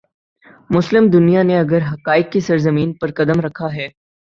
[0.69, 3.87] مسلم دنیا نے اگر حقائق کی سرزمین پر قدم رکھا ہے۔